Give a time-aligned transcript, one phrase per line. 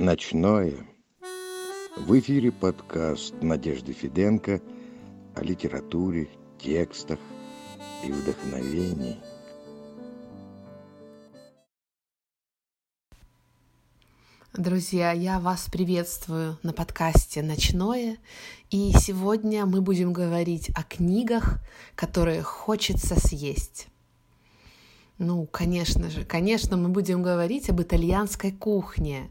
[0.00, 0.72] Ночное.
[1.94, 4.62] В эфире подкаст Надежды Фиденко
[5.34, 7.18] о литературе, текстах
[8.02, 9.18] и вдохновении.
[14.54, 18.16] Друзья, я вас приветствую на подкасте «Ночное».
[18.70, 21.58] И сегодня мы будем говорить о книгах,
[21.94, 23.88] которые хочется съесть.
[25.18, 29.30] Ну, конечно же, конечно, мы будем говорить об итальянской кухне.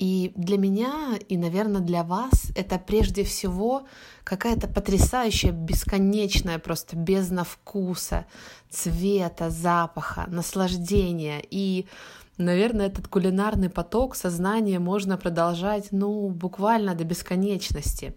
[0.00, 3.82] И для меня, и, наверное, для вас, это прежде всего
[4.24, 8.24] какая-то потрясающая, бесконечная просто бездна вкуса,
[8.70, 11.42] цвета, запаха, наслаждения.
[11.50, 11.86] И,
[12.38, 18.14] наверное, этот кулинарный поток сознания можно продолжать, ну, буквально до бесконечности.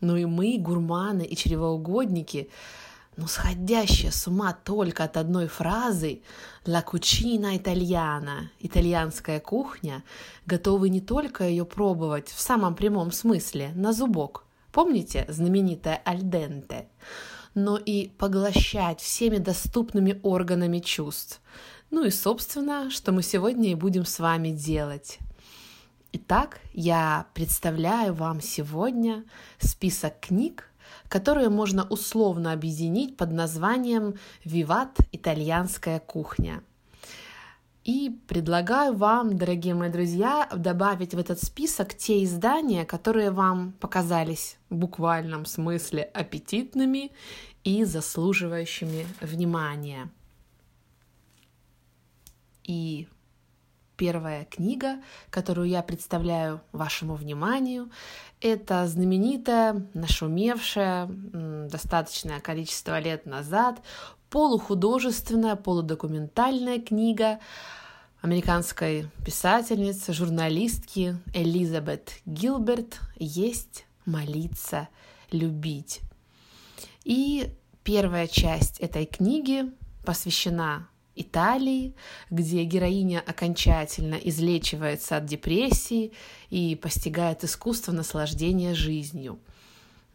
[0.00, 2.48] Ну и мы, гурманы и чревоугодники,
[3.18, 6.22] но сходящая с ума только от одной фразы
[6.64, 10.04] «La cucina italiana»— «итальянская кухня»,
[10.46, 16.86] готовы не только ее пробовать в самом прямом смысле, на зубок, помните знаменитое «альденте»,
[17.54, 21.40] но и поглощать всеми доступными органами чувств.
[21.90, 25.18] Ну и, собственно, что мы сегодня и будем с вами делать.
[26.12, 29.24] Итак, я представляю вам сегодня
[29.58, 30.70] список книг,
[31.08, 34.14] которые можно условно объединить под названием
[34.44, 34.96] «Виват.
[35.12, 36.62] Итальянская кухня».
[37.84, 44.58] И предлагаю вам, дорогие мои друзья, добавить в этот список те издания, которые вам показались
[44.68, 47.12] в буквальном смысле аппетитными
[47.64, 50.10] и заслуживающими внимания.
[52.62, 53.08] И
[53.98, 57.90] Первая книга, которую я представляю вашему вниманию,
[58.40, 61.06] это знаменитая, нашумевшая
[61.68, 63.82] достаточное количество лет назад
[64.30, 67.40] полухудожественная, полудокументальная книга
[68.22, 74.86] американской писательницы, журналистки Элизабет Гилберт «Есть, молиться,
[75.32, 76.02] любить».
[77.02, 79.72] И первая часть этой книги
[80.04, 80.86] посвящена
[81.20, 81.94] Италии,
[82.30, 86.12] где героиня окончательно излечивается от депрессии
[86.50, 89.38] и постигает искусство наслаждения жизнью.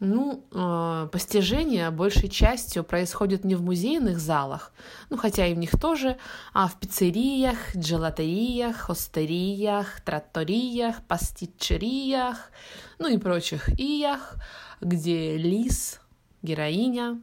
[0.00, 4.72] Ну, э, постижение большей частью происходит не в музейных залах,
[5.08, 6.18] ну, хотя и в них тоже,
[6.52, 12.50] а в пиццериях, джелатериях, хостериях, тратториях, пастичериях,
[12.98, 14.34] ну и прочих иях,
[14.80, 16.00] где Лис,
[16.42, 17.22] героиня,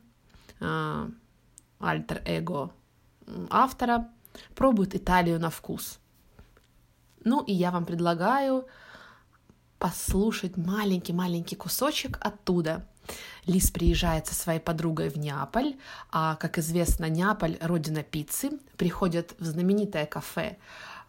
[0.61, 1.09] э,
[1.79, 2.71] альтер-эго
[3.49, 4.09] автора
[4.55, 5.99] пробует Италию на вкус.
[7.23, 8.67] Ну и я вам предлагаю
[9.79, 12.85] послушать маленький-маленький кусочек оттуда.
[13.45, 15.75] Лис приезжает со своей подругой в Неаполь,
[16.11, 18.51] а, как известно, Неаполь— родина пиццы.
[18.77, 20.57] Приходят в знаменитое кафе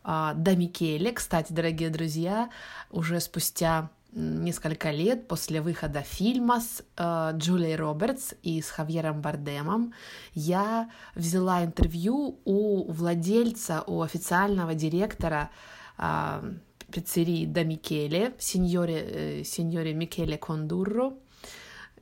[0.03, 1.13] а, Дамикеле.
[1.13, 2.51] Кстати, дорогие друзья,
[2.91, 9.95] уже спустя несколько лет после выхода фильма с э, Джулией Робертс и с Хавьером Бардемом
[10.35, 15.51] я взяла интервью у владельца, у официального директора
[15.99, 16.55] э,
[16.93, 21.15] пиццерии Да Микеле, сеньоре, э, сеньоре Микеле Кондурро.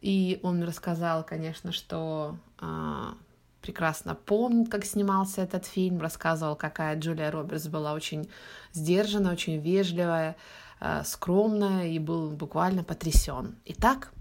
[0.00, 3.12] И он рассказал, конечно, что э,
[3.60, 8.28] прекрасно помнит, как снимался этот фильм, рассказывал, какая Джулия Робертс была очень
[8.72, 10.36] сдержанная, очень вежливая,
[11.04, 13.56] скромно и был буквально потрясен.
[13.66, 14.12] Итак,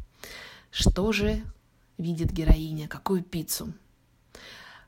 [0.71, 1.41] что же
[1.97, 2.87] видит героиня?
[2.87, 3.73] Какую пиццу?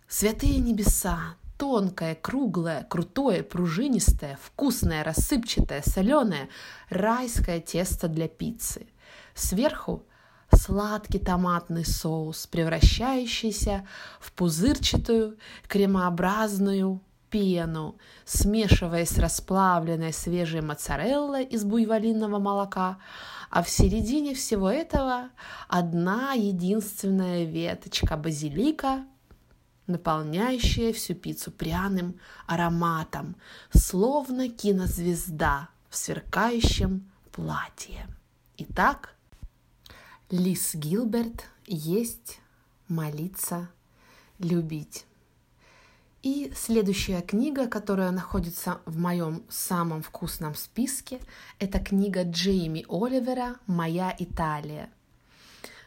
[0.08, 6.50] Святые небеса, тонкое, круглое, крутое, пружинистое, вкусное, рассыпчатое, соленое,
[6.90, 8.88] райское тесто для пиццы.
[9.36, 10.04] Сверху
[10.54, 13.88] сладкий томатный соус, превращающийся
[14.20, 23.00] в пузырчатую кремообразную пену, смешиваясь с расплавленной свежей моцареллой из буйволинного молока,
[23.50, 25.30] а в середине всего этого
[25.68, 29.06] одна единственная веточка базилика,
[29.88, 33.36] наполняющая всю пиццу пряным ароматом,
[33.74, 38.08] словно кинозвезда в сверкающем платье.
[38.58, 39.16] Итак,
[40.30, 42.40] Лис Гилберт есть,
[42.88, 43.70] молиться,
[44.40, 45.06] любить.
[46.24, 51.20] И следующая книга, которая находится в моем самом вкусном списке,
[51.58, 54.92] это книга Джейми Оливера «Моя Италия».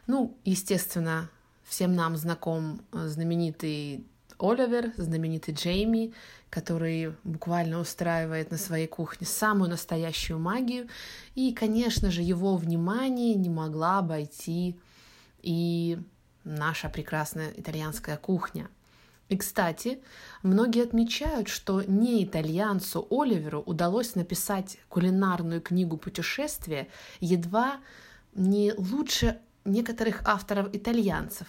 [0.07, 1.29] Ну, естественно,
[1.63, 4.05] всем нам знаком знаменитый
[4.37, 6.13] Оливер, знаменитый Джейми,
[6.49, 10.89] который буквально устраивает на своей кухне самую настоящую магию.
[11.35, 14.77] И, конечно же, его внимание не могла обойти
[15.41, 15.97] и
[16.43, 18.67] наша прекрасная итальянская кухня–
[19.27, 20.01] И, кстати,
[20.43, 26.87] многие отмечают, что не итальянцу Оливеру удалось написать кулинарную книгу путешествия
[27.19, 27.77] едва
[28.35, 31.47] не лучше некоторых авторов-итальянцев.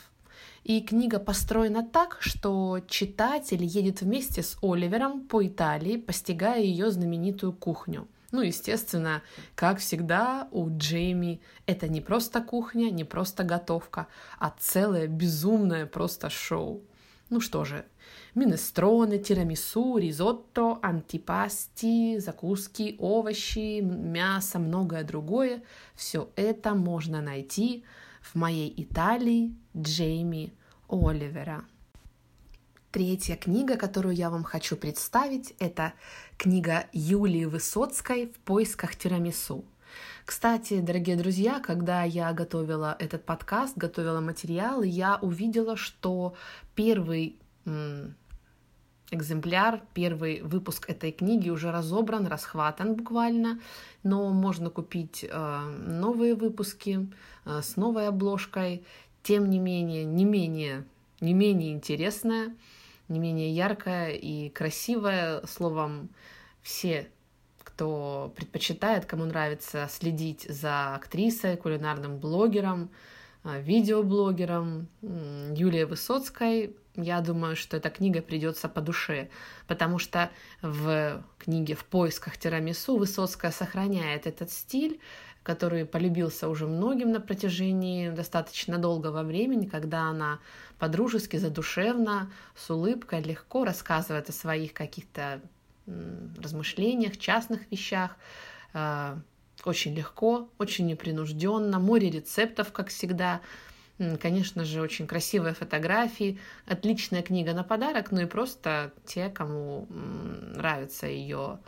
[0.64, 7.52] И книга построена так, что читатель едет вместе с Оливером по Италии, постигая ее знаменитую
[7.52, 8.08] кухню.
[8.32, 9.22] Ну, естественно,
[9.54, 14.08] как всегда, у Джейми это не просто кухня, не просто готовка,
[14.38, 16.82] а целое безумное просто шоу.
[17.28, 17.84] Ну что же,
[18.36, 25.64] минестроны, тирамису, ризотто, антипасти, закуски, овощи, мясо, многое другое.
[25.96, 27.84] Все это можно найти
[28.22, 30.52] в моей Италии Джейми
[30.88, 31.64] Оливера.
[32.92, 35.94] Третья книга, которую я вам хочу представить, это
[36.38, 39.64] книга Юлии Высоцкой «В поисках тирамису».
[40.26, 46.34] Кстати, дорогие друзья, когда я готовила этот подкаст, готовила материалы, я увидела, что
[46.74, 47.36] первый
[49.12, 53.60] экземпляр, первый выпуск этой книги уже разобран, расхватан буквально,
[54.02, 57.08] но можно купить э, новые выпуски
[57.44, 58.84] э, с новой обложкой,
[59.22, 60.84] тем не менее, не менее,
[61.20, 62.52] не менее интересная,
[63.06, 66.08] не менее яркая и красивая, словом,
[66.62, 67.08] все
[67.66, 72.90] кто предпочитает, кому нравится следить за актрисой, кулинарным блогером,
[73.42, 74.88] а, видеоблогером.
[75.02, 79.28] Юлией Высоцкой, я думаю, что эта книга придется по душе,
[79.66, 80.30] потому что
[80.62, 85.00] в книге «В поисках тирамису» Высоцкая сохраняет этот стиль,
[85.42, 90.38] который полюбился уже многим на протяжении достаточно долгого времени, когда она
[90.78, 95.40] подружески, задушевно, с улыбкой легко рассказывает о своих каких-то
[95.86, 98.16] размышлениях, частных вещах.
[98.72, 99.18] А,
[99.64, 103.40] очень легко, очень непринужденно, море рецептов, как всегда.
[104.20, 111.06] Конечно же, очень красивые фотографии, отличная книга на подарок, ну и просто те, кому нравится
[111.06, 111.60] ее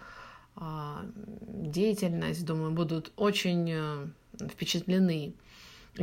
[0.55, 4.07] а, деятельность, думаю, будут очень э,
[4.51, 5.35] впечатлены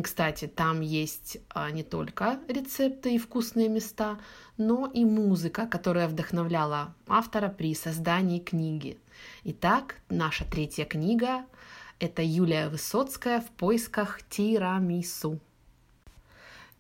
[0.02, 4.20] кстати, там есть а, не только рецепты и вкусные места,
[4.58, 8.98] но и музыка, которая вдохновляла автора при создании книги.
[9.46, 11.46] Итак, наша третья книга–
[12.00, 15.40] это Юлия Высоцкая в поисках тирамису.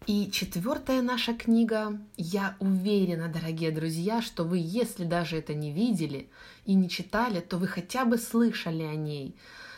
[0.07, 6.29] И четвертая наша книга, я уверена, дорогие друзья, что вы, если даже это не видели
[6.65, 9.35] и не читали, то вы хотя бы слышали о ней.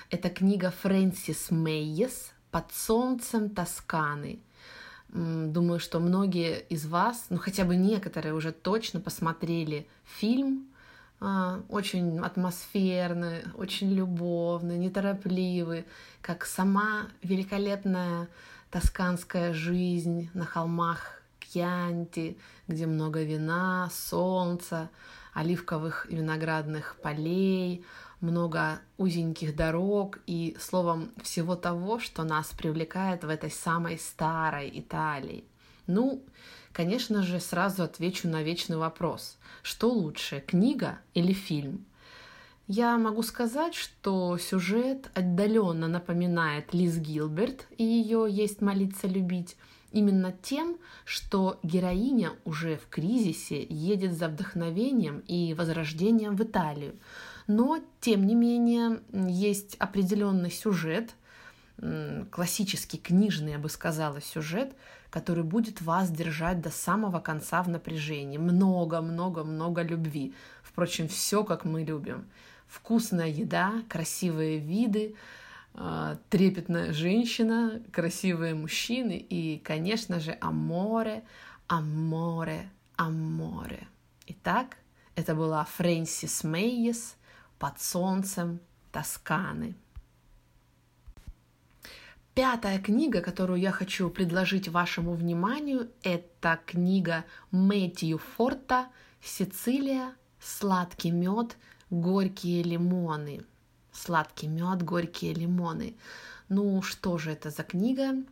[0.09, 4.39] Это книга Фрэнсис Мейес под солнцем Тосканы.
[5.09, 10.67] Думаю, что многие из вас, ну хотя бы некоторые уже точно посмотрели фильм,
[11.19, 15.85] а, очень атмосферный, очень любовный, неторопливый,
[16.21, 18.27] как сама великолепная
[18.69, 24.89] тосканская жизнь на холмах Кьянти, где много вина, солнца,
[25.33, 27.85] оливковых и виноградных полей,
[28.21, 35.43] много узеньких дорог и, словом, всего того, что нас привлекает в этой самой старой Италии.
[35.85, 36.23] Ну,
[36.73, 39.37] конечно же, сразу отвечу на вечный вопрос.
[39.61, 41.85] Что лучше, книга или фильм?
[42.67, 49.55] Я могу сказать, что сюжет отдаленно напоминает Лиз Гилберт и ее «Есть молиться любить»,
[49.93, 56.95] именно тем, что героиня уже в кризисе едет за вдохновением и возрождением в Италию–
[57.47, 61.15] но, тем не менее, есть определенный сюжет,
[62.29, 64.73] классический, книжный, я бы сказала, сюжет,
[65.09, 68.37] который будет вас держать до самого конца в напряжении.
[68.37, 70.33] Много, много, много любви.
[70.61, 72.27] Впрочем, все, как мы любим.
[72.67, 75.15] Вкусная еда, красивые виды,
[75.73, 81.23] а, трепетная женщина, красивые мужчины и, конечно же, аморе,
[81.67, 83.87] аморе, аморе.
[84.25, 84.77] Итак,
[85.15, 87.15] это была Фрэнсис Мейес–
[87.59, 88.59] под солнцем
[88.91, 89.75] Тосканы.
[92.33, 98.89] Пятая книга, которую я хочу предложить вашему вниманию, это книга Мэтью Форта
[99.23, 100.13] «Сицилия.
[100.39, 101.57] Сладкий мед,
[101.89, 103.43] горькие лимоны».
[103.91, 105.95] Сладкий мед, горькие лимоны.
[106.47, 108.23] Ну, что же это за книга?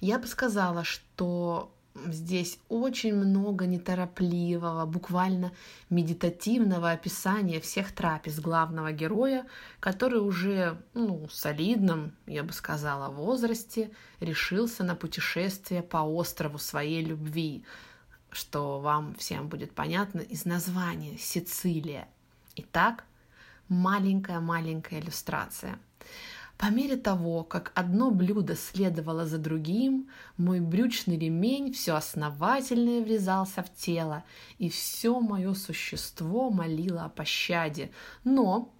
[0.00, 1.74] Я бы сказала, что
[2.06, 5.52] Здесь очень много неторопливого, буквально
[5.90, 9.46] медитативного описания всех трапез главного героя,
[9.80, 17.64] который уже ну, солидном, я бы сказала, возрасте решился на путешествие по острову своей любви,
[18.30, 22.08] что вам всем будет понятно из названия Сицилия.
[22.56, 23.04] Итак,
[23.68, 25.78] маленькая-маленькая иллюстрация.
[26.58, 30.08] По мере того, как одно блюдо следовало за другим,
[30.38, 34.24] мой брючный ремень все основательнее врезался в тело,
[34.58, 37.90] и все мое существо молило о пощаде.
[38.24, 38.72] Но,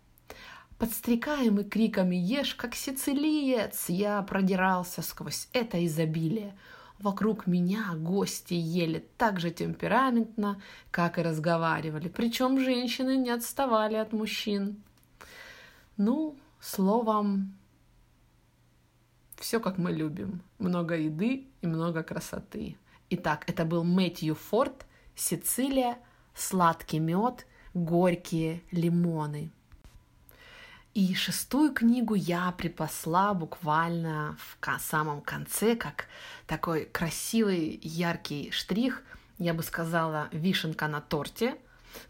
[0.79, 6.57] подстрекаемый криками «Ешь, как сицилиец!», я продирался сквозь это изобилие.
[6.99, 14.15] Вокруг меня гости ели так же темпераментно, как и разговаривали, причем женщины не отставали от
[14.15, 14.83] мужчин.
[15.99, 17.55] Ну, словом,
[19.47, 20.43] все как мы любим.
[20.59, 22.77] Много еды и много красоты.
[23.11, 24.85] Итак, это был Мэтью Форд,
[25.15, 25.99] Сицилия,
[26.35, 29.53] сладкий мед, горькие лимоны.
[30.95, 36.07] И шестую книгу я припасла буквально в самом конце, как
[36.49, 39.05] такой красивый, яркий штрих.
[39.39, 41.57] Я бы сказала, вишенка на торте.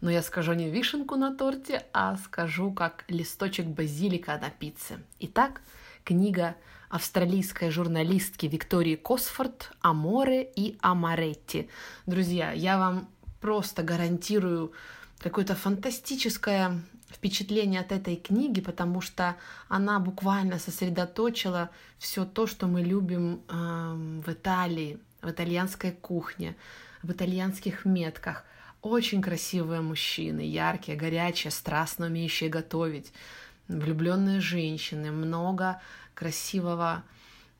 [0.01, 5.03] Но я скажу не вишенку на торте, а скажу как листочек базилика на пицце.
[5.19, 5.61] Итак,
[6.03, 6.55] книга
[6.89, 11.69] австралийской журналистки Виктории Косфорд «Аморе и Амаретти».
[12.05, 13.09] Друзья, я вам
[13.41, 14.71] просто гарантирую
[15.19, 19.35] какое-то фантастическое впечатление от этой книги, потому что
[19.67, 26.55] она буквально сосредоточила все то, что мы любим э, в Италии, в итальянской кухне,
[27.03, 28.43] в итальянских метках.
[28.81, 33.11] Очень красивые мужчины, яркие, горячие, страстно умеющие готовить,
[33.67, 35.81] влюбленные женщины, много
[36.17, 37.03] красивого,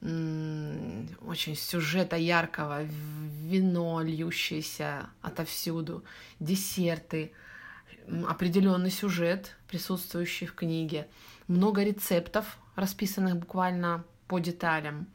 [0.02, 6.04] очень сюжета яркого, вино льющееся отовсюду,
[6.40, 7.32] десерты,
[8.28, 11.08] определенный сюжет, присутствующий в книге,
[11.48, 15.08] много рецептов, расписанных буквально по деталям.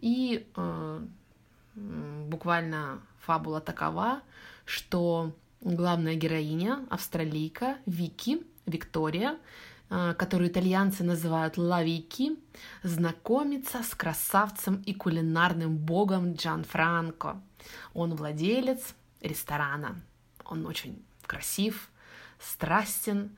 [0.00, 1.06] И э,
[1.74, 4.22] буквально фабула такова,
[4.64, 9.38] что главная героиня, австралийка Вики, Виктория,
[10.16, 12.36] которую итальянцы называют Лавики,
[12.82, 17.40] знакомится с красавцем и кулинарным богом Джан Франко.
[17.92, 20.00] Он владелец ресторана.
[20.44, 21.90] Он очень красив,
[22.38, 23.36] страстен,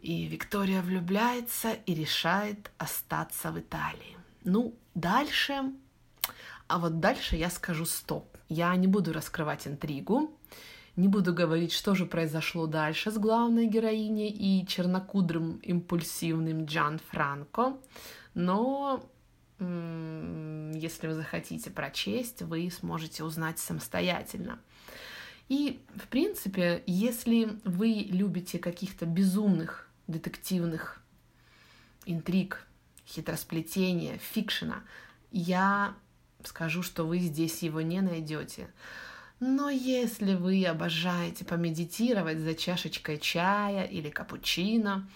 [0.00, 4.16] и Виктория влюбляется и решает остаться в Италии.
[4.44, 5.72] Ну, дальше...
[6.66, 8.36] А вот дальше я скажу стоп.
[8.50, 10.37] Я не буду раскрывать интригу.
[10.98, 17.76] Не буду говорить, что же произошло дальше с главной героиней и чернокудрым импульсивным Джан Франко,
[18.34, 19.08] но
[19.60, 24.58] если вы захотите прочесть, вы сможете узнать самостоятельно.
[25.48, 31.00] И, в принципе, если вы любите каких-то безумных детективных
[32.06, 32.66] интриг,
[33.06, 34.82] хитросплетения, фикшена,
[35.30, 35.94] я
[36.42, 38.68] скажу, что вы здесь его не найдете.
[39.40, 45.08] Но если вы обожаете помедитировать за чашечкой чая или капучино,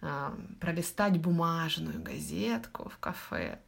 [0.00, 3.60] а, пролистать бумажную газетку в кафе,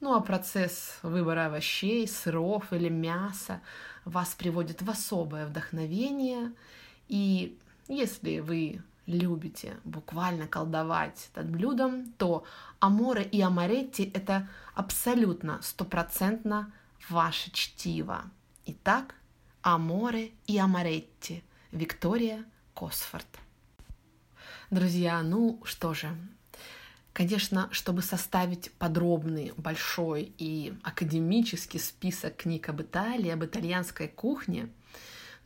[0.00, 3.60] ну а процесс выбора овощей, сыров или мяса
[4.04, 6.52] вас приводит в особое вдохновение.
[7.08, 12.44] И если вы любите буквально колдовать над блюдом, то
[12.78, 16.72] аморе и амаретти– это абсолютно стопроцентно
[17.08, 18.22] ваше чтиво.
[18.66, 19.14] Итак,
[19.74, 23.26] Аморе и Амаретти, Виктория Косфорд.
[24.70, 26.08] Друзья, ну что же,
[27.12, 34.68] Конечно, чтобы составить подробный, большой и академический список книг об Италии, об итальянской кухне,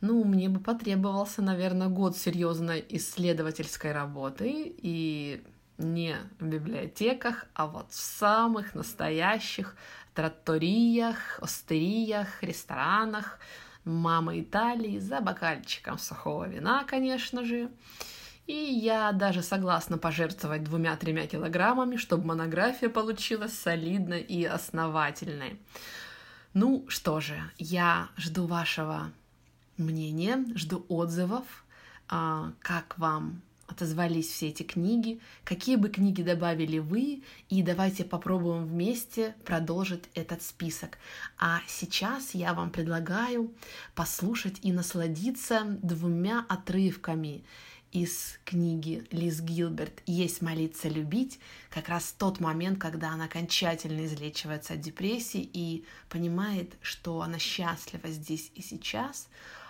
[0.01, 5.43] ну, мне бы потребовался, наверное, год серьезной исследовательской работы и
[5.79, 9.75] не в библиотеках, а вот в самых настоящих
[10.13, 13.39] тратториях, остериях, ресторанах,
[13.85, 17.69] мама Италии за бокальчиком сухого вина, конечно же.
[18.45, 25.59] И я даже согласна пожертвовать двумя-тремя килограммами, чтобы монография получилась солидной и основательной.
[26.53, 29.11] Ну что же, я жду вашего
[29.77, 31.45] мнения, жду отзывов,
[32.09, 38.65] а, как вам отозвались все эти книги, какие бы книги добавили вы, и давайте попробуем
[38.65, 40.97] вместе продолжить этот список.
[41.37, 43.53] А сейчас я вам предлагаю
[43.95, 47.43] послушать и насладиться двумя отрывками
[47.93, 51.39] из книги Лиз Гилберт «Есть молиться, любить»,
[51.69, 58.09] как раз тот момент, когда она окончательно излечивается от депрессии и понимает, что она счастлива
[58.09, 59.29] здесь и сейчас.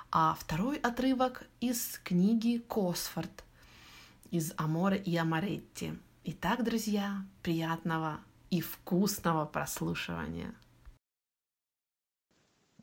[0.09, 3.43] А второй отрывок из книги Косфорд
[4.33, 5.93] из Амора и Амаретти.
[6.23, 10.55] Итак, друзья, приятного и вкусного прослушивания.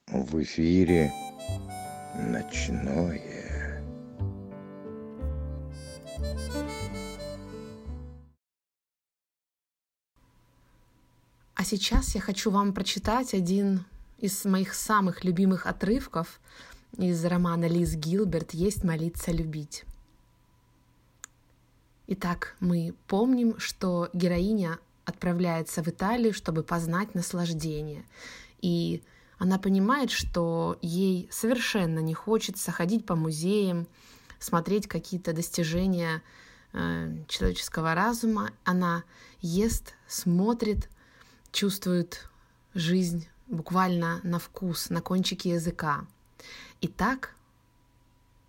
[0.06, 1.12] В эфире
[2.14, 3.82] ночное.
[11.56, 13.84] А сейчас я хочу вам прочитать один
[14.18, 16.40] из моих самых любимых отрывков
[16.96, 19.84] из романа Лиз Гилберт «Есть молиться любить».
[22.12, 28.04] Итак, мы помним, что героиня отправляется в Италию, чтобы познать наслаждение.
[28.60, 29.04] И
[29.38, 33.86] она понимает, что ей совершенно не хочется ходить по музеям,
[34.40, 36.20] смотреть какие-то достижения
[36.72, 38.50] э, человеческого разума.
[38.64, 39.04] Она
[39.40, 40.90] ест, смотрит,
[41.52, 42.28] чувствует
[42.74, 46.04] жизнь буквально на вкус, на кончике языка.
[46.80, 47.36] Итак,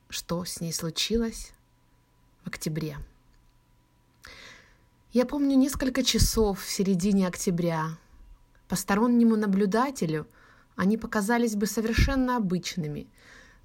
[0.09, 1.51] что с ней случилось
[2.43, 2.97] в октябре?
[5.13, 7.97] Я помню несколько часов в середине октября.
[8.69, 10.25] Постороннему наблюдателю
[10.77, 13.07] они показались бы совершенно обычными,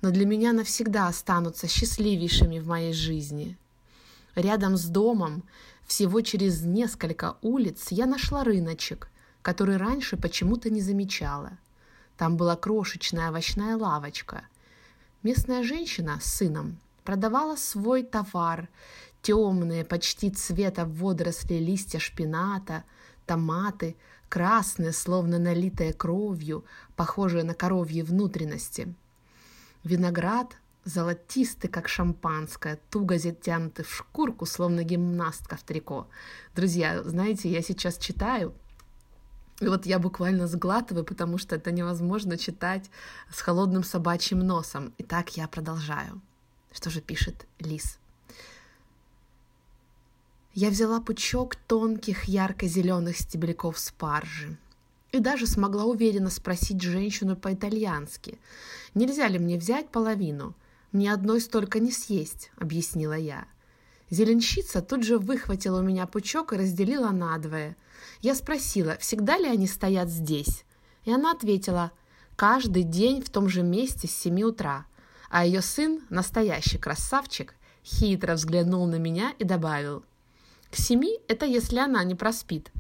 [0.03, 3.57] но для меня навсегда останутся счастливейшими в моей жизни.
[4.35, 5.45] Рядом с домом,
[5.87, 9.09] всего через несколько улиц, я нашла рыночек,
[9.43, 11.59] который раньше почему-то не замечала.
[12.17, 14.43] Там была крошечная овощная лавочка.
[15.23, 18.69] Местная женщина с сыном продавала свой товар
[19.27, 22.85] темные, почти цвета водоросли листья шпината,
[23.27, 23.97] томаты,
[24.29, 26.65] красные, словно налитые кровью,
[26.95, 28.95] похожие на коровьи внутренности.
[29.83, 36.07] Виноград золотистый, как шампанское, туго затянутый в шкурку, словно гимнастка в трико.
[36.55, 38.55] Друзья, знаете, я сейчас читаю,
[39.59, 42.91] и вот я буквально сглатываю, потому что это невозможно читать
[43.33, 44.93] с холодным собачьим носом.
[44.99, 46.21] Итак, я продолжаю.
[46.71, 47.99] Что же пишет Лис?
[50.57, 54.57] Я взяла пучок тонких ярко-зеленых стебляков спаржи
[55.13, 58.39] и даже смогла уверенно спросить женщину по-итальянски,
[58.95, 60.55] нельзя ли мне взять половину,
[60.93, 63.45] мне одной столько не съесть, объяснила я.
[64.09, 67.77] Зеленщица тут же выхватила у меня пучок и разделила надвое.
[68.23, 70.65] Я спросила, всегда ли они стоят здесь,
[71.05, 71.93] и она ответила,
[72.35, 74.87] каждый день в том же месте с семи утра,
[75.29, 80.03] а ее сын, настоящий красавчик, хитро взглянул на меня и добавил–
[80.71, 82.71] к семи– это если она не проспит.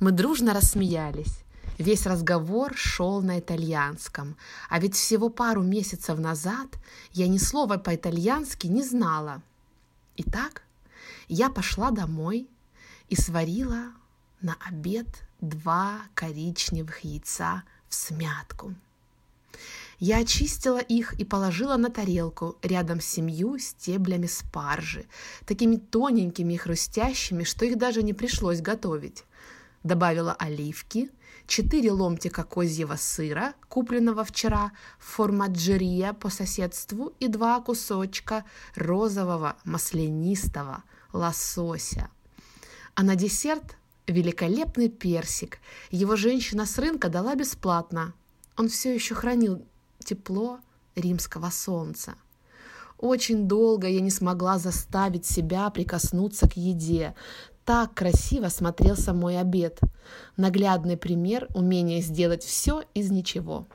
[0.00, 1.42] Мы дружно рассмеялись.
[1.78, 4.36] Весь разговор шел на итальянском,
[4.70, 6.68] а ведь всего пару месяцев назад
[7.12, 9.42] я ни слова по-итальянски не знала.
[10.16, 10.62] Итак,
[11.28, 12.48] я пошла домой
[13.08, 13.92] и сварила
[14.40, 15.06] на обед
[15.40, 18.74] два коричневых яйца в смятку.
[19.98, 25.06] Я очистила их и положила на тарелку рядом с семью стеблями спаржи,
[25.46, 29.24] такими тоненькими и хрустящими, что их даже не пришлось готовить.
[29.84, 31.10] Добавила оливки,
[31.46, 40.82] четыре ломтика козьего сыра, купленного вчера в формаджерия по соседству, и два кусочка розового маслянистого
[41.14, 42.10] лосося.
[42.94, 45.58] А на десерт великолепный персик.
[45.90, 48.12] Его женщина с рынка дала бесплатно.
[48.56, 49.66] Он все еще хранил
[50.06, 50.60] тепло
[50.94, 52.14] римского солнца.
[52.98, 57.14] Очень долго я не смогла заставить себя прикоснуться к еде.
[57.66, 59.80] Так красиво смотрелся мой обед.
[60.36, 63.66] Наглядный пример умения сделать все из ничего.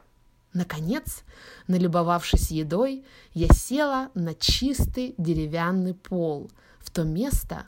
[0.53, 1.23] Наконец,
[1.67, 7.67] налюбовавшись едой, я села на чистый деревянный пол, в то место,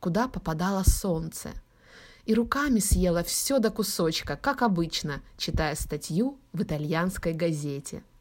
[0.00, 1.50] куда попадало солнце,
[2.26, 8.02] и руками съела все до кусочка, как обычно, читая статью в итальянской газете–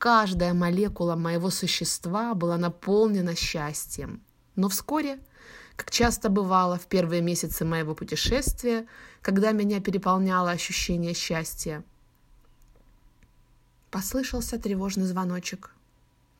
[0.00, 4.22] Каждая молекула моего существа была наполнена счастьем.
[4.56, 5.18] Но вскоре,
[5.76, 8.86] как часто бывало в первые месяцы моего путешествия,
[9.20, 11.84] когда меня переполняло ощущение счастья,
[13.90, 15.74] послышался тревожный звоночек.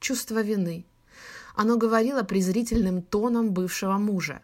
[0.01, 0.87] Чувство вины.
[1.55, 4.41] Оно говорило презрительным тоном бывшего мужа.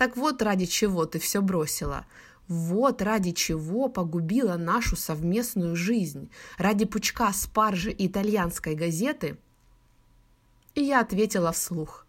[0.00, 2.06] Так вот ради чего ты все бросила.
[2.48, 9.36] Вот ради чего погубила нашу совместную жизнь, ради пучка спаржи итальянской газеты.
[10.74, 12.06] И я ответила вслух.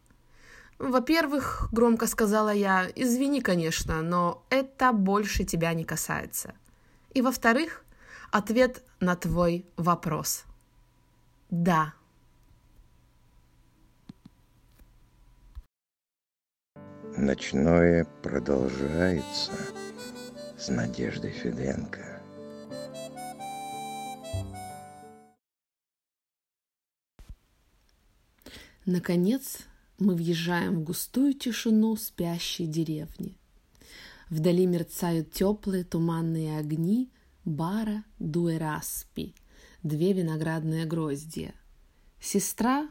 [0.80, 6.54] Во-первых, громко сказала я, извини, конечно, но это больше тебя не касается.
[7.13, 7.84] И во-вторых,
[8.32, 10.45] ответ на твой вопрос.
[11.49, 11.93] Да.
[17.21, 19.51] Ночное продолжается
[20.57, 22.19] с Надеждой Феденко.
[28.88, 29.67] Наконец
[29.99, 33.38] мы въезжаем в густую тишину спящей деревни.
[34.31, 37.12] Вдали мерцают теплые туманные огни
[37.45, 39.36] бара Дуэраспи,
[39.84, 41.53] две виноградные гроздья.
[42.19, 42.89] Сестра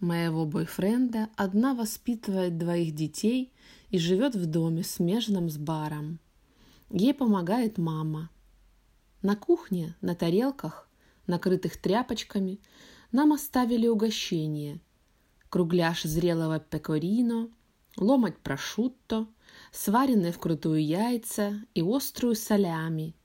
[0.00, 3.52] моего бойфренда одна воспитывает двоих детей
[3.90, 6.18] и живет в доме, смежном с баром–
[6.90, 8.30] Ей помогает мама.
[9.22, 10.88] На кухне, на тарелках,
[11.26, 12.60] накрытых тряпочками,
[13.10, 14.80] нам оставили угощение.
[15.48, 17.50] Кругляш зрелого пекорино,
[17.96, 19.26] ломать прошутто,
[19.72, 23.16] сваренные вкрутую яйца и острую солями,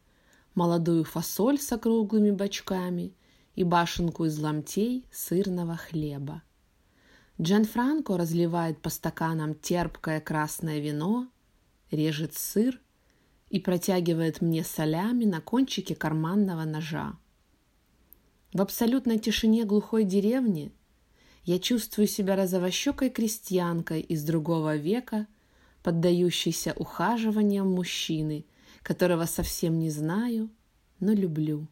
[0.56, 3.16] молодую фасоль с округлыми бочками
[3.54, 6.42] и башенку из ломтей сырного хлеба.
[7.41, 11.27] Джан Франко разливает по стаканам терпкое красное вино,
[11.89, 12.80] режет сыр
[13.49, 17.17] и протягивает мне солями на кончике карманного ножа.
[18.54, 20.71] В абсолютной тишине глухой деревни
[21.43, 25.25] я чувствую себя розовощекой крестьянкой из другого века,
[25.82, 28.45] поддающейся ухаживаниям мужчины,
[28.84, 30.51] которого совсем не знаю,
[30.99, 31.67] но люблю.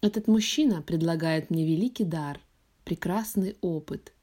[0.00, 2.40] Этот мужчина предлагает мне великий дар,
[2.84, 4.14] прекрасный опыт.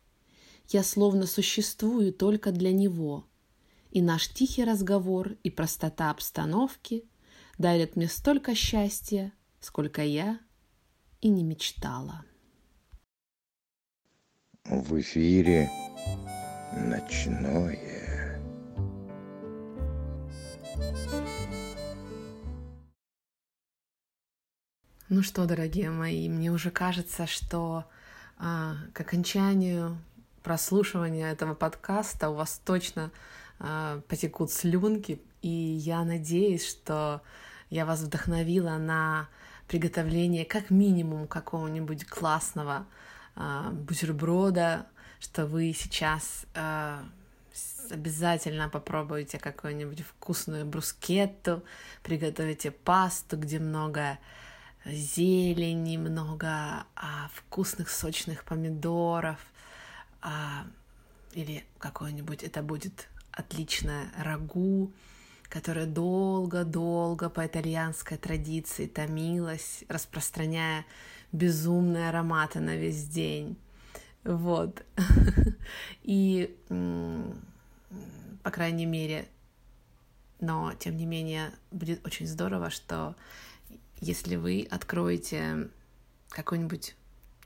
[0.72, 3.26] Я словно существую только для него,
[3.90, 7.06] и наш тихий разговор и простота обстановки
[7.58, 10.40] дарят мне столько счастья, сколько я
[11.22, 12.24] и не мечтала.
[14.66, 15.72] В эфире
[16.78, 18.40] ночное.
[25.10, 27.86] Ну что, дорогие мои, мне уже кажется, что
[28.38, 29.98] а, к окончанию
[30.44, 33.12] прослушивания этого подкаста у вас точно
[33.60, 37.22] а, потекут слюнки, и я надеюсь, что
[37.70, 39.28] я вас вдохновила на
[39.68, 42.86] приготовление как минимум какого-нибудь классного
[43.36, 44.88] а, бутерброда,
[45.20, 47.04] что вы сейчас а,
[47.92, 51.64] обязательно попробуйте какую-нибудь вкусную брускетту,
[52.04, 54.18] приготовите пасту, где много
[54.86, 59.40] зелени, много а, вкусных сочных помидоров,
[60.22, 60.66] а,
[61.34, 64.92] или какое-нибудь это будет отличное рагу,
[65.44, 70.86] которое долго-долго по итальянской традиции томилось, распространяя
[71.32, 73.58] безумные ароматы на весь день.
[74.24, 74.84] Вот.
[76.04, 76.56] И,
[78.44, 79.28] по крайней мере,
[80.40, 83.16] но, тем не менее, будет очень здорово, что
[84.00, 85.70] если вы откроете
[86.30, 86.96] какой-нибудь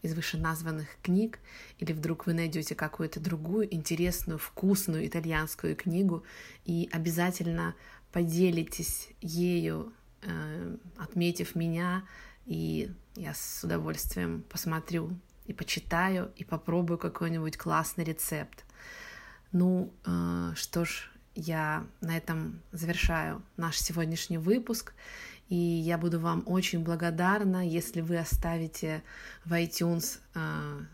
[0.03, 1.39] из вышеназванных книг,
[1.79, 6.23] или вдруг вы найдете какую-то другую интересную, вкусную итальянскую книгу
[6.65, 7.73] и обязательно
[8.11, 12.03] поделитесь ею, э, отметив меня,
[12.45, 18.65] и я с удовольствием посмотрю и почитаю, и попробую какой-нибудь классный рецепт.
[19.51, 24.93] Ну, э, что ж, я на этом завершаю наш сегодняшний выпуск.
[25.53, 29.03] И я буду вам очень благодарна, если вы оставите
[29.45, 30.39] в iTunes э,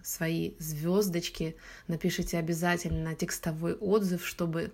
[0.04, 1.56] свои звездочки,
[1.88, 4.74] напишите обязательно текстовой отзыв, чтобы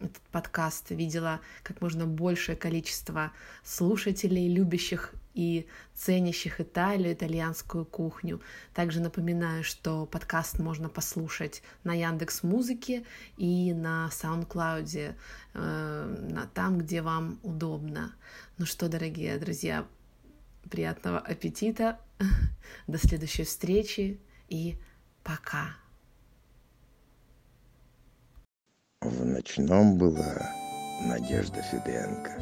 [0.00, 3.32] этот подкаст видела как можно большее количество
[3.62, 8.40] слушателей, любящих и ценящих Италию, итальянскую кухню.
[8.74, 13.04] Также напоминаю, что подкаст можно послушать на Яндекс Музыке
[13.36, 15.14] и на SoundCloud,
[15.54, 18.12] э, там, где вам удобно.
[18.58, 19.86] Ну что, дорогие друзья,
[20.68, 22.00] приятного аппетита,
[22.86, 24.76] до следующей встречи и
[25.22, 25.76] пока.
[29.02, 30.52] В ночном была
[31.00, 32.32] Надежда Феденко.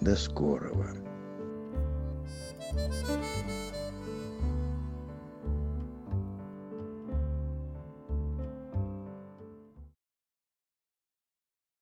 [0.00, 0.96] До скорого.
[2.72, 3.19] thank you